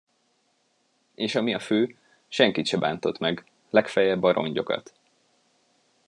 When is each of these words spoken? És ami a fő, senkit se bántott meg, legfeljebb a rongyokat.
És 1.15 1.35
ami 1.35 1.53
a 1.53 1.59
fő, 1.59 1.97
senkit 2.27 2.65
se 2.65 2.77
bántott 2.77 3.17
meg, 3.17 3.45
legfeljebb 3.69 4.23
a 4.23 4.31
rongyokat. 4.31 4.93